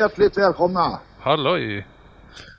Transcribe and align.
hjärtligt 0.00 0.38
välkomna! 0.38 1.00
Halloj! 1.18 1.86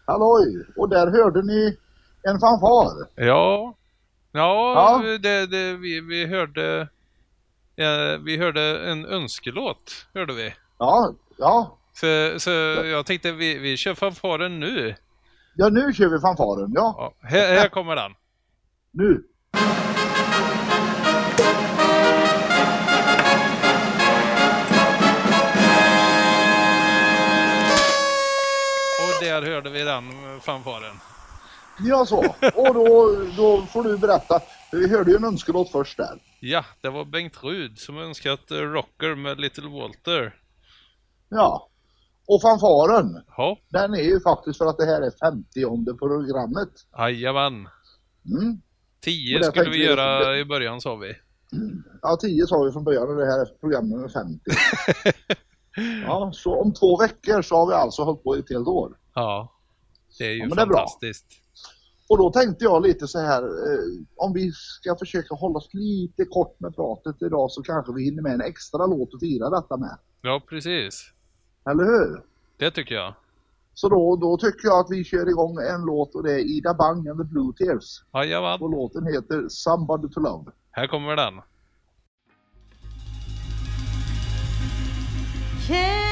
Halloj! 0.06 0.66
Och 0.78 0.90
där 0.90 1.08
hörde 1.12 1.42
ni 1.42 1.78
en 2.24 2.40
fanfar. 2.40 3.08
Ja, 3.16 3.76
ja, 4.32 4.74
Ja. 5.02 5.18
Det, 5.18 5.46
det, 5.46 5.74
vi, 5.74 6.02
vi 6.02 6.26
hörde 6.26 6.88
ja, 7.76 8.18
vi 8.26 8.38
hörde 8.38 8.90
en 8.92 9.06
önskelåt, 9.06 10.08
hörde 10.14 10.34
vi. 10.34 10.54
Ja, 10.78 11.14
ja. 11.38 11.78
Så, 11.94 12.40
så 12.40 12.50
jag 12.86 13.06
tänkte 13.06 13.32
vi, 13.32 13.58
vi 13.60 13.78
kör 13.78 13.94
fanfaren 13.94 14.60
nu. 14.60 14.96
Ja, 15.56 15.70
nu 15.70 15.94
kör 15.94 16.10
vi 16.10 16.20
fanfaren. 16.20 16.72
Ja, 16.76 16.96
Ja, 17.22 17.28
här, 17.28 17.56
här 17.60 17.70
kommer 17.70 17.96
den. 17.96 18.12
nu. 18.92 19.24
Där 29.26 29.42
hörde 29.42 29.70
vi 29.70 29.84
den 29.84 30.04
fanfaren. 30.42 30.96
Ja, 31.80 32.06
så. 32.06 32.18
Och 32.56 32.74
då, 32.74 33.16
då 33.38 33.62
får 33.62 33.84
du 33.84 33.98
berätta. 33.98 34.40
Vi 34.72 34.90
hörde 34.90 35.12
ju 35.12 35.18
en 35.18 35.24
önskelåt 35.24 35.72
först 35.72 35.98
där. 35.98 36.20
Ja, 36.40 36.66
det 36.82 36.90
var 36.90 37.06
Bengt 37.06 37.44
Rud 37.44 37.80
som 37.80 37.98
önskat 37.98 38.52
eh, 38.52 38.58
Rocker 38.58 39.16
med 39.16 39.40
Little 39.40 39.70
Walter. 39.70 40.36
Ja. 41.30 41.68
Och 42.28 42.42
fanfaren, 42.42 43.24
Ja, 43.38 43.58
den 43.70 43.94
är 43.94 44.04
ju 44.04 44.20
faktiskt 44.20 44.58
för 44.58 44.66
att 44.66 44.78
det 44.78 44.86
här 44.86 45.02
är 45.02 45.12
50 45.12 45.98
programmet. 46.00 46.70
jajamän. 46.98 47.54
Mm. 47.54 48.62
Tio 49.02 49.36
Och 49.36 49.42
där 49.42 49.50
skulle 49.50 49.64
tänkte 49.66 49.80
vi 49.80 49.86
göra 49.86 50.38
i 50.38 50.46
början 50.46 50.82
sa 50.82 50.96
vi. 50.96 51.14
Ja, 52.02 52.18
10 52.22 52.48
sa 52.48 52.64
vi 52.64 52.72
från 52.72 52.84
början 52.84 53.10
och 53.10 53.16
det 53.16 53.26
här 53.26 53.40
är 53.40 53.46
program 53.46 53.90
nummer 53.90 54.10
50. 54.10 54.40
Ja, 56.06 56.32
så 56.34 56.62
om 56.62 56.74
två 56.74 56.98
veckor 56.98 57.42
så 57.42 57.56
har 57.56 57.68
vi 57.68 57.74
alltså 57.74 58.04
hållit 58.04 58.24
på 58.24 58.38
i 58.38 58.40
ett 58.40 58.50
helt 58.50 58.68
år. 58.68 58.98
Ja, 59.14 59.54
det 60.18 60.26
är 60.26 60.32
ju 60.32 60.40
Ja, 60.40 60.46
det 60.46 60.62
är 60.62 60.66
fantastiskt. 60.66 61.26
Och 62.10 62.18
då 62.18 62.32
tänkte 62.32 62.64
jag 62.64 62.84
lite 62.84 63.08
så 63.08 63.20
här, 63.20 63.44
eh, 63.44 64.04
om 64.16 64.34
vi 64.34 64.52
ska 64.52 64.96
försöka 64.96 65.36
hålla 65.36 65.58
oss 65.58 65.70
lite 65.74 66.26
kort 66.26 66.60
med 66.60 66.76
pratet 66.76 67.22
idag 67.22 67.52
så 67.52 67.62
kanske 67.62 67.94
vi 67.94 68.04
hinner 68.04 68.22
med 68.22 68.34
en 68.34 68.42
extra 68.42 68.86
låt 68.86 69.14
att 69.14 69.20
fira 69.20 69.50
detta 69.50 69.78
med. 69.78 69.98
Ja, 70.22 70.42
precis. 70.50 71.12
Eller 71.70 71.84
hur? 71.84 72.24
Det 72.58 72.72
tycker 72.72 72.96
jag. 72.96 73.14
Så 73.74 73.90
då, 73.90 74.16
då 74.16 74.38
tycker 74.38 74.68
jag 74.68 74.80
att 74.80 74.92
vi 74.92 75.04
kör 75.04 75.30
igång 75.30 75.58
en 75.58 75.82
låt 75.82 76.16
och 76.16 76.24
det 76.24 76.34
är 76.34 76.40
Ida 76.40 76.74
Bang 76.74 77.08
and 77.08 77.20
the 77.20 77.24
Blue 77.24 77.54
Tears. 77.58 78.04
Jajamän. 78.14 78.62
Och 78.62 78.70
låten 78.70 79.06
heter 79.06 79.46
Somebody 79.50 80.10
to 80.10 80.20
Love. 80.20 80.52
Här 80.72 80.88
kommer 80.88 81.16
den. 81.16 81.34
Can 85.68 86.11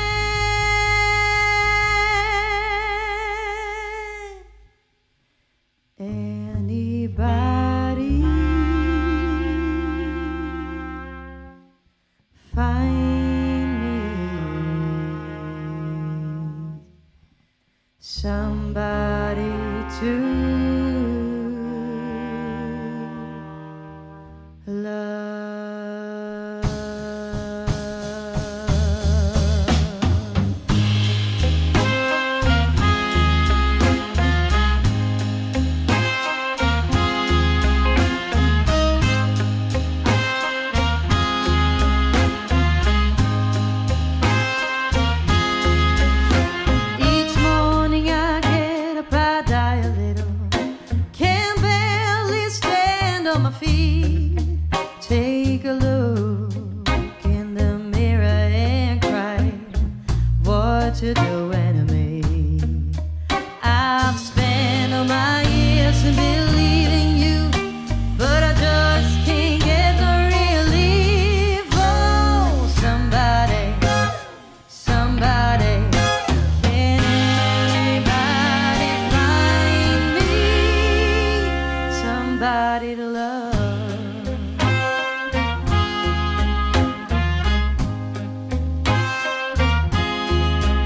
somebody 82.59 82.94
to 82.94 83.06
love. 83.06 83.56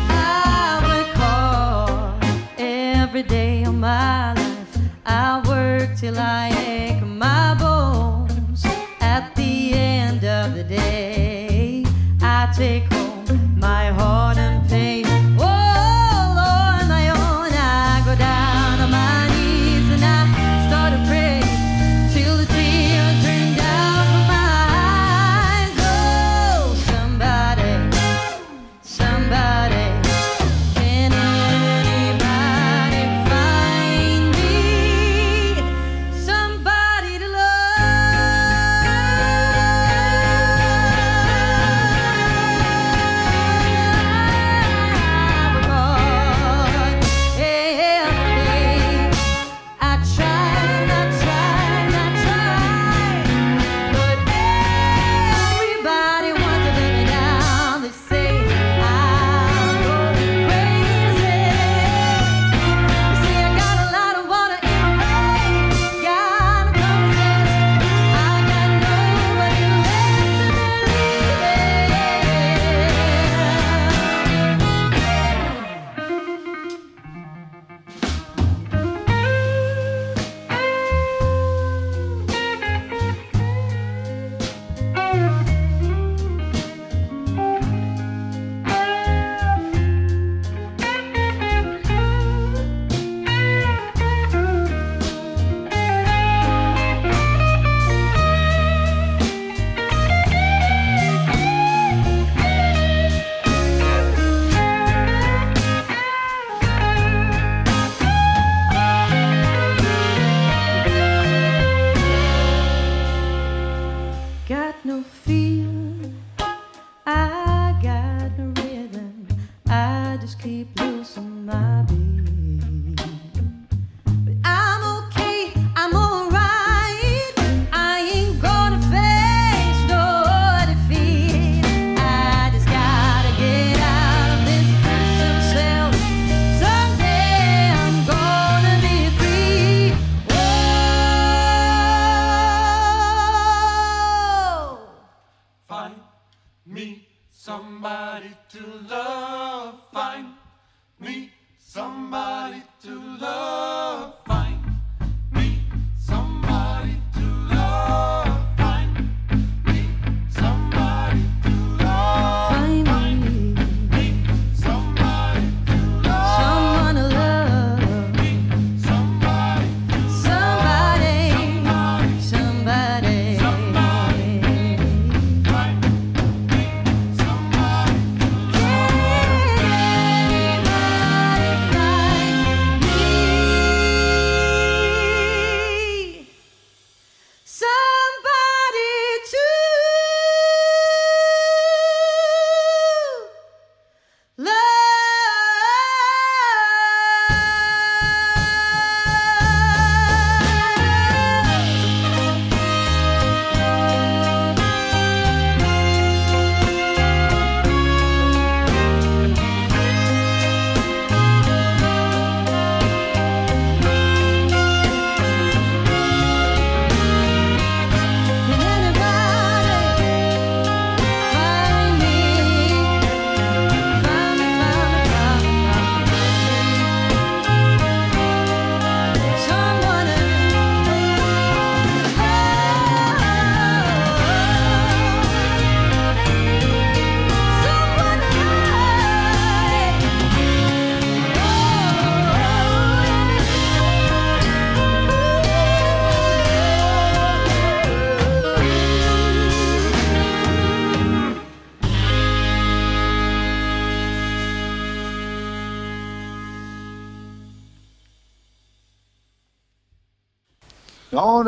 I 0.07 0.79
every 2.59 3.23
day 3.23 3.63
of 3.63 3.73
my 3.73 4.33
life. 4.33 4.77
I 5.05 5.41
work 5.47 5.97
till 5.97 6.19
I 6.19 6.52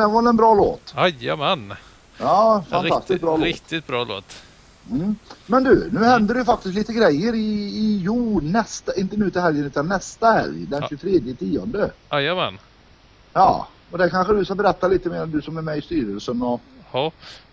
det 0.08 0.14
var 0.14 0.30
en 0.30 0.38
bra 0.38 0.54
låt. 0.54 0.94
Jajamän! 0.98 1.74
Ja, 2.18 2.64
fantastiskt 2.70 3.10
Riktigt, 3.10 3.22
bra 3.22 3.38
låt. 3.38 3.46
riktigt 3.46 3.88
bra 3.88 4.04
låt. 4.04 4.36
Mm. 4.92 5.16
Men 5.46 5.64
du, 5.64 5.90
nu 5.92 6.04
händer 6.04 6.36
det 6.36 6.46
faktiskt 6.46 6.76
lite 6.76 6.94
grejer 6.94 7.34
i, 7.34 7.40
i 7.76 8.02
jo, 8.04 8.40
nästa, 8.44 8.96
inte 8.96 9.18
nu 9.18 9.30
till 9.32 9.42
helgen 9.42 9.66
utan 9.66 9.88
nästa 9.88 10.32
helg, 10.32 10.66
den 10.66 10.82
Ja. 10.82 10.88
23 10.90 11.20
tionde. 11.40 11.92
Jajamän. 12.12 12.58
Ja, 13.34 13.68
och 13.92 13.98
det 13.98 14.10
kanske 14.10 14.34
du 14.34 14.46
ska 14.46 14.56
berätta 14.56 14.88
lite 14.88 15.10
mer, 15.10 15.26
du 15.26 15.42
som 15.42 15.58
är 15.58 15.62
med 15.62 15.78
i 15.78 15.82
styrelsen 15.82 16.42
och 16.42 16.62
Ja, 16.92 17.12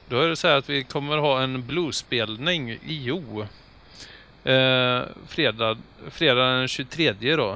då 0.09 0.21
är 0.21 0.29
det 0.29 0.37
så 0.37 0.49
här 0.49 0.57
att 0.57 0.69
vi 0.71 0.85
kommer 0.85 1.17
ha 1.19 1.43
en 1.43 1.67
bluesspelning 1.67 2.71
i 2.71 2.79
Jo. 2.87 3.47
Eh, 4.45 5.03
fredag, 5.29 5.77
fredag 6.11 6.45
den 6.45 6.69
23 6.69 7.37
då. 7.37 7.51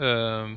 Eh, 0.00 0.48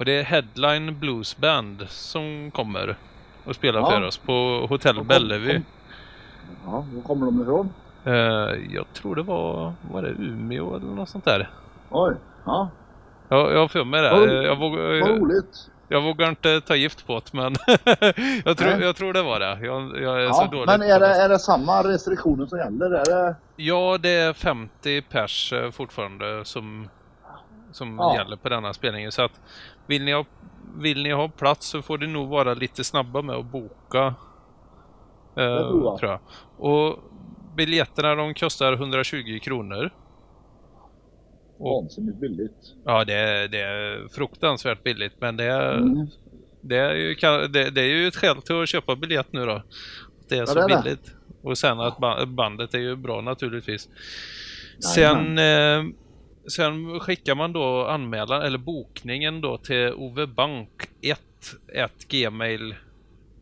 och 0.00 0.06
det 0.06 0.12
är 0.12 0.22
Headline 0.22 0.98
Blues 1.00 1.36
Band 1.36 1.84
som 1.88 2.50
kommer 2.54 2.96
och 3.44 3.54
spelar 3.54 3.80
Ja. 3.80 3.90
för 3.90 4.02
oss 4.02 4.16
på 4.18 4.66
Hotell 4.68 4.96
kom- 4.96 5.06
Bellevue. 5.06 5.62
Ja, 6.66 6.84
var 6.94 7.02
kommer 7.02 7.26
de 7.26 7.42
ifrån? 7.42 7.72
Eh, 8.04 8.12
jag 8.74 8.84
tror 8.92 9.14
det 9.16 9.22
var, 9.22 9.72
var 9.92 10.02
det 10.02 10.08
Umeå 10.08 10.76
eller 10.76 10.86
något 10.86 11.08
sånt 11.08 11.24
där. 11.24 11.50
Oj, 11.90 12.14
ja, 12.44 12.68
Jag, 13.28 13.52
jag 13.52 13.58
har 13.58 13.68
för 13.68 13.84
mig 13.84 14.02
det. 14.02 14.10
Vad- 14.10 14.44
Jag, 14.44 14.56
vågar, 14.56 15.00
vad 15.00 15.10
roligt. 15.20 15.70
jag 15.88 16.00
vågar 16.02 16.28
inte 16.28 16.60
ta 16.60 16.74
gift 16.76 17.06
på 17.06 17.14
det 17.24 17.32
men 17.32 17.54
jag, 18.44 18.56
tror, 18.58 18.68
Nej. 18.70 18.80
jag 18.80 18.96
tror 18.96 19.12
det 19.12 19.22
var 19.22 19.40
det. 19.40 19.58
Jag, 19.66 20.02
jag 20.02 20.22
är 20.24 20.30
så 20.32 20.42
Ja, 20.42 20.48
dålig 20.50 20.66
men 20.66 20.82
är 20.82 21.00
det, 21.00 21.06
det. 21.08 21.14
är 21.22 21.28
det 21.28 21.38
samma 21.38 21.82
restriktioner 21.82 22.46
som 22.46 22.58
gäller? 22.58 22.90
Är 22.90 23.04
det... 23.26 23.34
Ja, 23.56 23.98
det 24.00 24.10
är 24.10 24.32
50 24.32 25.02
pers 25.02 25.52
eh, 25.52 25.70
fortfarande 25.70 26.44
som, 26.44 26.88
som 27.72 27.96
Ja. 27.98 28.14
gäller 28.16 28.36
på 28.36 28.48
denna 28.48 28.72
spelningen. 28.72 29.12
Så 29.12 29.22
att 29.22 29.40
vill 29.90 30.04
ni, 30.04 30.12
ha, 30.12 30.24
vill 30.76 31.02
ni 31.02 31.10
ha 31.12 31.28
plats 31.28 31.66
så 31.66 31.82
får 31.82 31.98
det 31.98 32.06
nog 32.06 32.28
vara 32.28 32.54
lite 32.54 32.84
snabba 32.84 33.22
med 33.22 33.36
att 33.36 33.46
boka. 33.52 34.14
Eh, 35.36 35.68
tror 35.68 35.84
jag. 35.84 35.98
tror 35.98 36.10
jag. 36.10 36.20
Och 36.56 36.98
biljetterna 37.56 38.14
de 38.14 38.34
kostar 38.34 38.72
120 38.72 39.38
kronor. 39.42 39.90
Vansinnigt 41.58 42.20
billigt. 42.20 42.74
ja, 42.84 43.04
det, 43.04 43.14
är- 43.14 43.48
det 43.48 43.60
är 43.60 44.08
fruktansvärt 44.08 44.82
billigt 44.82 45.12
men 45.20 45.36
det 45.36 45.44
är, 45.44 45.76
Mm. 45.78 46.06
det, 46.60 46.76
är 46.76 46.94
ju, 46.94 47.14
det, 47.48 47.70
det 47.70 47.80
är 47.80 47.86
ju 47.86 48.06
ett 48.08 48.16
skäl 48.16 48.42
till 48.42 48.62
att 48.62 48.68
köpa 48.68 48.96
biljett 48.96 49.32
nu 49.32 49.46
då. 49.46 49.62
Det 50.28 50.38
är 50.38 50.46
så 50.46 50.54
det 50.54 50.74
är 50.74 50.82
billigt. 50.82 51.14
Och 51.42 51.58
sen 51.58 51.80
att 51.80 51.98
ba- 51.98 52.26
bandet 52.26 52.74
är 52.74 52.78
ju 52.78 52.96
bra 52.96 53.20
naturligtvis. 53.20 53.88
Sen, 54.94 55.38
eh, 55.38 55.82
sen 56.48 57.00
skickar 57.00 57.34
man 57.34 57.52
då 57.52 57.86
anmälan 57.86 58.42
eller 58.42 58.58
bokningen 58.58 59.40
då 59.40 59.58
till 59.58 59.92
ovebank1 59.92 61.16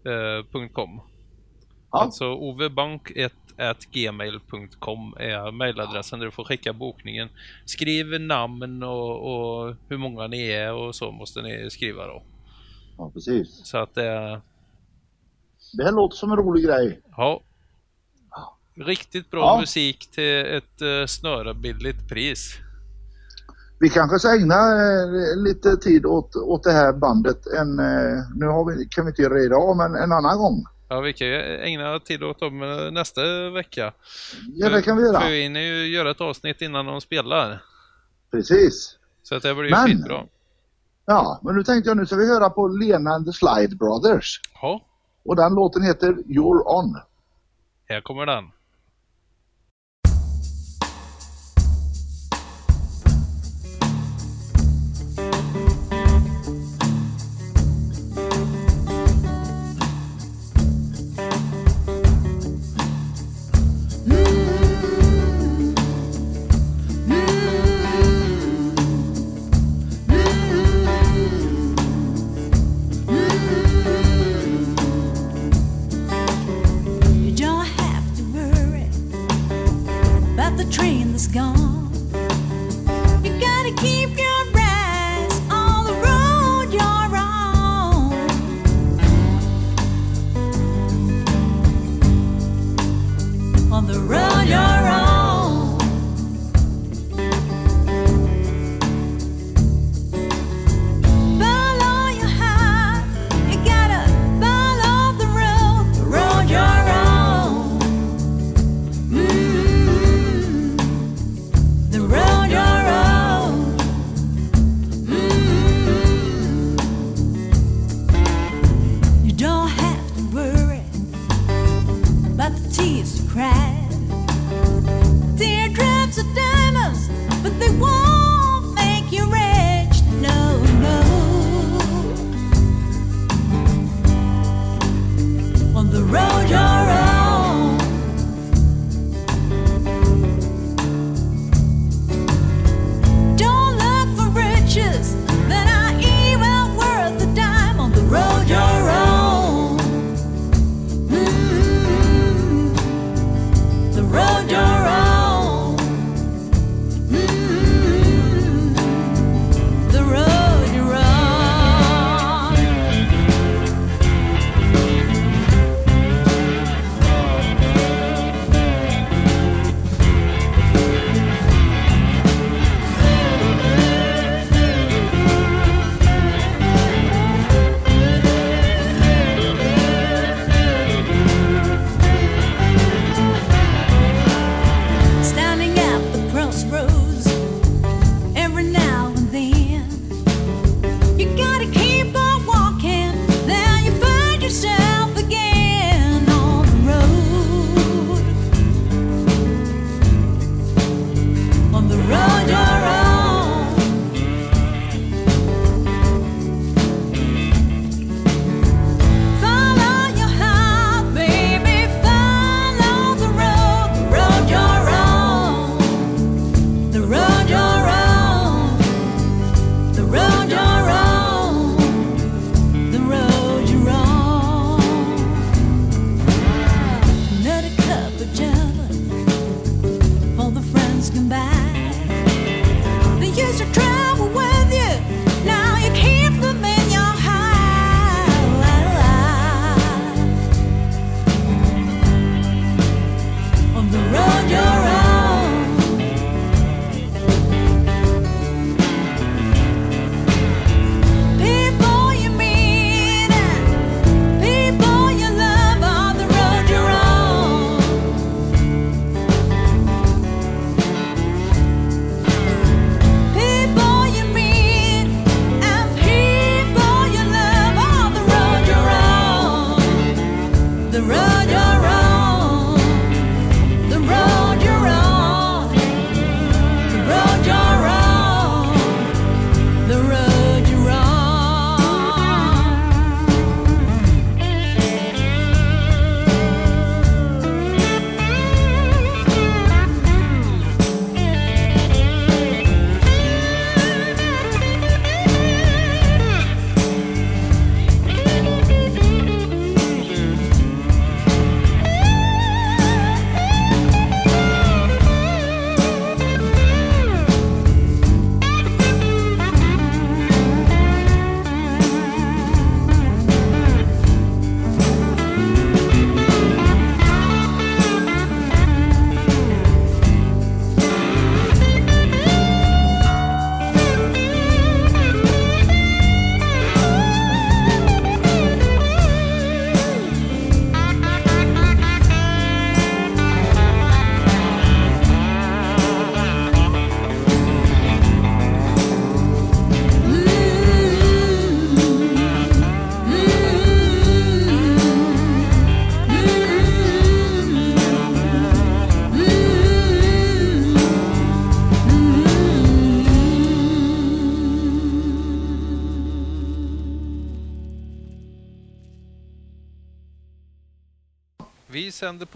gmail.com. 0.04 1.00
Ja. 1.90 1.98
Alltså 2.02 2.24
ovebank1 2.24 3.30
gmail.com 3.92 5.14
är 5.18 5.50
mailadressen 5.52 6.18
där 6.18 6.26
du 6.26 6.32
får 6.32 6.44
skicka 6.44 6.72
bokningen. 6.72 7.28
Skriv 7.64 8.20
namn 8.20 8.82
och, 8.82 9.20
och 9.34 9.76
hur 9.88 9.96
många 9.96 10.26
ni 10.26 10.48
är 10.48 10.72
och 10.72 10.94
så 10.94 11.10
måste 11.12 11.42
ni 11.42 11.70
skriva 11.70 12.06
då. 12.06 12.22
Ja, 12.98 13.10
precis. 13.14 13.60
Så 13.66 13.78
att 13.78 13.94
det 13.94 14.40
Det 15.78 15.84
här 15.84 15.92
låter 15.92 16.16
som 16.16 16.30
en 16.30 16.36
rolig 16.36 16.64
grej. 16.64 17.00
ja. 17.16 17.42
Riktigt 18.86 19.30
bra 19.30 19.40
Ja. 19.40 19.60
musik 19.60 20.10
till 20.10 20.46
ett 20.46 20.82
uh, 20.82 21.06
snörebilligt 21.06 22.08
pris. 22.08 22.58
Vi 23.80 23.88
kanske 23.88 24.18
ska 24.18 24.28
ägna 24.34 24.54
eh, 24.54 25.36
lite 25.36 25.76
tid 25.76 26.06
åt, 26.06 26.36
åt 26.36 26.62
det 26.64 26.72
här 26.72 26.92
bandet. 26.92 27.46
En, 27.46 27.78
eh, 27.78 28.18
nu 28.36 28.46
vi, 28.76 28.84
kan 28.90 29.04
vi 29.04 29.10
inte 29.10 29.22
göra 29.22 29.34
det 29.34 29.44
idag, 29.44 29.76
men 29.76 29.94
en 29.94 30.12
annan 30.12 30.38
gång. 30.38 30.64
Ja, 30.88 31.00
vi 31.00 31.12
kan 31.12 31.26
ju 31.26 31.60
ägna 31.60 31.98
tid 32.00 32.22
åt 32.22 32.40
dem 32.40 32.62
eh, 32.62 32.90
nästa 32.92 33.50
vecka. 33.50 33.92
Ja, 34.54 34.68
det 34.68 34.82
kan 34.82 34.96
vi 34.96 35.02
För 35.02 35.12
göra. 35.12 35.28
vi 35.28 35.42
hinner 35.42 35.60
ju 35.60 35.86
göra 35.86 36.10
ett 36.10 36.20
avsnitt 36.20 36.62
innan 36.62 36.86
de 36.86 37.00
spelar. 37.00 37.62
Precis. 38.30 38.96
Så 39.22 39.34
att 39.34 39.42
det 39.42 39.54
blir 39.54 39.64
ju 39.64 39.70
Men- 39.70 39.86
skitbra. 39.86 40.22
Ja, 41.06 41.40
men 41.42 41.54
nu 41.56 41.64
tänkte 41.64 41.90
jag 41.90 41.96
nu 41.96 42.06
ska 42.06 42.16
vi 42.16 42.28
höra 42.28 42.50
på 42.50 42.68
Lena 42.68 43.10
and 43.10 43.26
the 43.26 43.32
Slide 43.32 43.76
Brothers. 43.76 44.40
Ja, 44.62 44.80
Och 45.24 45.36
den 45.36 45.54
låten 45.54 45.82
heter 45.82 46.06
You're 46.12 46.62
On. 46.66 46.96
här 47.88 48.00
kommer 48.00 48.26
den. 48.26 48.44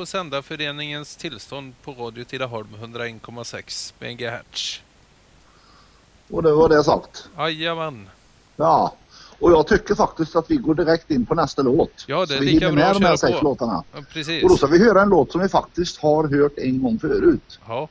på 0.02 0.06
sändarföreningens 0.06 1.16
tillstånd 1.16 1.74
på 1.84 1.92
Radio 1.92 2.24
Tidaholm 2.24 2.68
101,6 2.80 3.92
MHz. 4.00 4.80
Och 6.30 6.42
det 6.42 6.52
var 6.52 6.68
det 6.68 6.84
sagt. 6.84 7.28
Jajamän. 7.38 8.08
Ja. 8.56 8.94
Och 9.38 9.52
jag 9.52 9.66
tycker 9.66 9.94
faktiskt 9.94 10.36
att 10.36 10.50
vi 10.50 10.56
går 10.56 10.74
direkt 10.74 11.10
in 11.10 11.26
på 11.26 11.34
nästa 11.34 11.62
låt. 11.62 12.04
Ja, 12.06 12.26
det 12.26 12.36
är 12.36 12.40
lika 12.40 12.72
bra 12.72 12.84
att 12.84 12.98
köra 13.02 13.16
sex 13.16 13.38
på. 13.38 13.44
låtarna. 13.44 13.84
Precis. 14.12 14.42
Och 14.42 14.48
då 14.48 14.56
ska 14.56 14.66
vi 14.66 14.78
höra 14.78 15.02
en 15.02 15.08
låt 15.08 15.32
som 15.32 15.40
vi 15.40 15.48
faktiskt 15.48 15.98
har 15.98 16.40
hört 16.40 16.58
en 16.58 16.82
gång 16.82 16.98
förut. 16.98 17.60
Ja. 17.66 17.88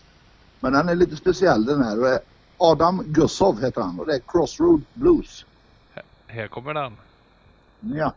Men 0.59 0.73
den 0.73 0.89
är 0.89 0.95
lite 0.95 1.15
speciell 1.15 1.65
den 1.65 1.83
här. 1.83 2.19
Adam 2.57 3.03
Gussov 3.07 3.61
heter 3.61 3.81
han 3.81 3.99
och 3.99 4.07
det 4.07 4.15
är 4.15 4.21
Crossroad 4.27 4.81
Blues. 4.93 5.45
Här 6.27 6.47
kommer 6.47 6.73
den. 6.73 6.93
Ja. 7.79 8.13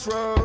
crossroads. 0.00 0.39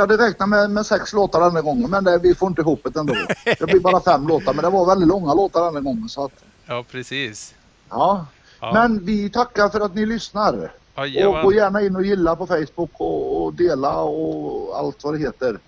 Hade 0.00 0.16
räknat 0.16 0.48
med, 0.48 0.70
med 0.70 0.86
sex 0.86 1.12
låtar 1.12 1.40
den 1.40 1.54
här 1.56 1.62
gången 1.62 1.90
men 1.90 2.04
det, 2.04 2.18
vi 2.18 2.34
får 2.34 2.48
inte 2.48 2.60
ihop 2.60 2.80
det 2.94 3.00
ändå. 3.00 3.14
Det 3.44 3.66
blir 3.66 3.80
bara 3.80 4.00
fem 4.00 4.28
låtar 4.28 4.54
men 4.54 4.64
det 4.64 4.70
var 4.70 4.86
väldigt 4.86 5.08
långa 5.08 5.34
låtar 5.34 5.64
den 5.64 5.74
här 5.74 5.82
gången. 5.82 6.08
Så 6.08 6.24
att, 6.24 6.32
Ja, 6.66 6.84
precis. 6.90 7.54
ja. 7.90 8.26
Ja. 8.60 8.72
Men 8.72 9.04
vi 9.04 9.30
tackar 9.30 9.68
för 9.68 9.80
att 9.80 9.94
ni 9.94 10.06
lyssnar. 10.06 10.72
Och 10.94 11.08
Jajamän. 11.08 11.42
gå 11.44 11.52
gärna 11.52 11.82
in 11.82 11.96
och 11.96 12.04
gilla 12.04 12.36
på 12.36 12.46
Facebook 12.46 12.90
och, 12.92 13.44
och 13.44 13.54
dela 13.54 14.00
och 14.00 14.78
allt 14.78 15.04
vad 15.04 15.14
det 15.14 15.18
heter. 15.18 15.58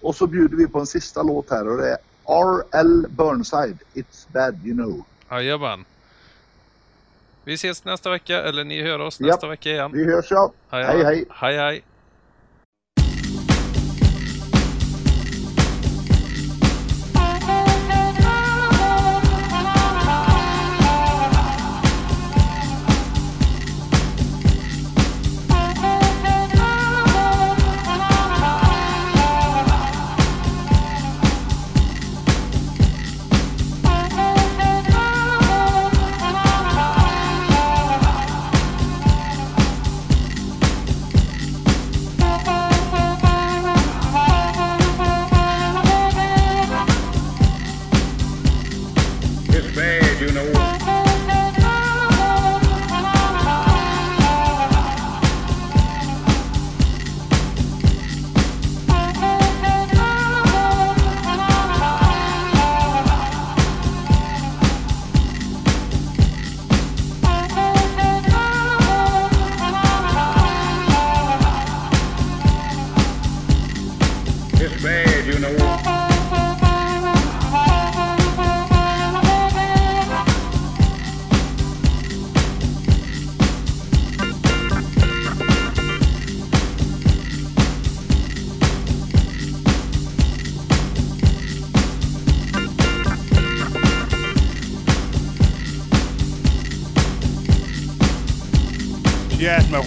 Och 0.00 0.16
så 0.16 0.26
bjuder 0.26 0.56
vi 0.56 0.66
på 0.66 0.78
en 0.80 0.86
sista 0.86 1.22
låt 1.22 1.50
här 1.50 1.68
och 1.68 1.76
det 1.76 1.88
är 1.90 1.96
R.L. 2.26 3.06
Burnside, 3.10 3.78
It's 3.94 4.26
Bad 4.32 4.66
You 4.66 4.76
Know. 4.76 5.04
Jajamän. 5.30 5.84
Vi 7.44 7.54
ses 7.54 7.84
nästa 7.84 8.10
vecka, 8.10 8.42
eller 8.42 8.64
ni 8.64 8.82
hör 8.82 8.98
oss 8.98 9.20
nästa 9.20 9.46
vecka 9.48 9.70
igen. 9.70 9.90
Vi 9.94 10.04
hörs 10.04 10.26
ja. 10.30 10.52
Hej 10.70 10.84
hej. 10.84 11.24
Hej 11.30 11.56
hej. 11.56 11.82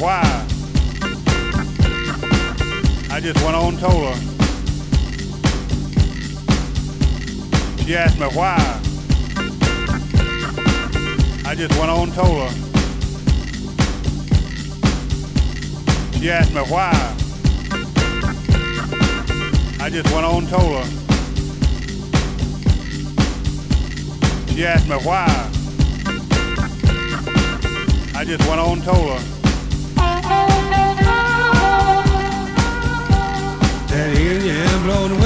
Why. 0.02 0.48
I 3.12 3.20
just 3.22 3.40
went 3.44 3.56
on 3.56 3.78
told 3.78 4.04
her. 4.04 4.16
She 7.84 7.96
asked 7.96 8.20
me 8.20 8.26
why. 8.26 8.58
I 11.46 11.54
just 11.56 11.78
went 11.78 11.92
on 11.92 12.12
told 12.14 12.38
her. 12.40 12.50
She 16.18 16.32
asked 16.32 16.54
me 16.56 16.62
why. 16.62 16.92
I 19.80 19.90
just 19.92 20.12
went 20.12 20.26
on 20.26 20.48
told 20.48 20.84
her. 20.84 20.88
She 24.52 24.66
asked 24.66 24.88
me 24.90 24.96
why. 24.96 25.28
I 28.16 28.26
just 28.26 28.48
went 28.48 28.60
on 28.60 28.82
told 28.82 29.20
her. 29.20 29.51
road 34.92 35.21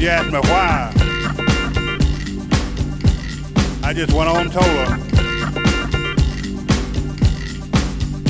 She 0.00 0.08
asked 0.08 0.32
me 0.32 0.38
why. 0.38 0.90
I 3.82 3.92
just 3.92 4.14
went 4.14 4.30
on 4.30 4.40
and 4.46 4.50
told 4.50 4.64
her. 4.64 4.96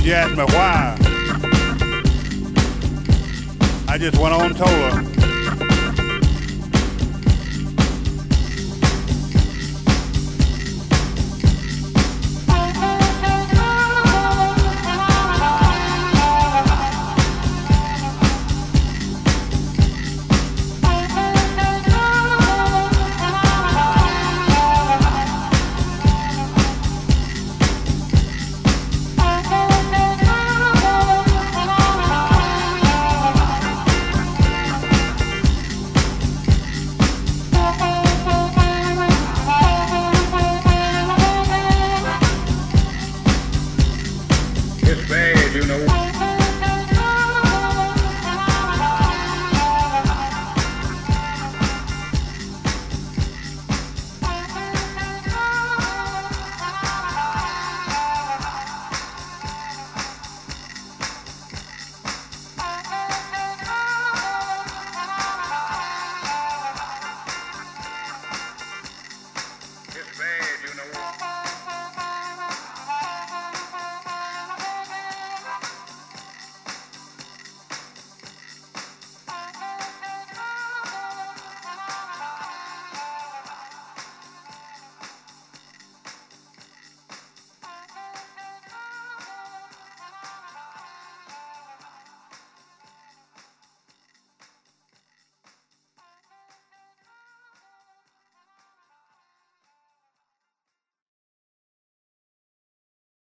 She 0.00 0.12
asked 0.12 0.36
me 0.36 0.42
why. 0.42 0.96
I 3.86 3.98
just 3.98 4.18
went 4.18 4.34
on 4.34 4.46
and 4.46 4.56
told 4.56 4.70
her. 4.70 5.09